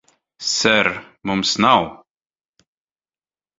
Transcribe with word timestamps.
Ser, 0.51 0.89
mums 1.31 1.53
nav... 1.67 1.87